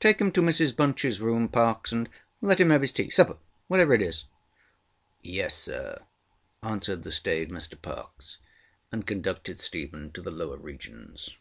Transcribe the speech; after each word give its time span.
Take 0.00 0.20
him 0.20 0.32
to 0.32 0.42
Mrs 0.42 0.72
BunchŌĆÖs 0.72 1.20
room, 1.20 1.48
Parkes, 1.48 1.92
and 1.92 2.08
let 2.40 2.58
him 2.60 2.70
have 2.70 2.80
his 2.80 2.90
teaŌĆösupperŌĆöwhatever 2.90 3.94
it 3.94 4.02
is. 4.02 4.24
ŌĆØ 4.24 5.28
ŌĆ£Yes, 5.28 5.52
sir, 5.52 6.02
ŌĆØ 6.64 6.68
answered 6.68 7.04
the 7.04 7.12
staid 7.12 7.50
Mr 7.50 7.80
Parkes; 7.80 8.38
and 8.90 9.06
conducted 9.06 9.60
Stephen 9.60 10.10
to 10.10 10.20
the 10.22 10.32
lower 10.32 10.56
regions. 10.56 11.36